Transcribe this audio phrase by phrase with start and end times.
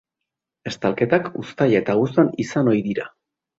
[0.71, 3.09] Estalketak uztaila eta abuztuan izan ohi dira.